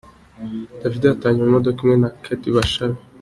[0.81, 2.95] Davido yatahanye mu imodoka imwe na Kate Bashabe.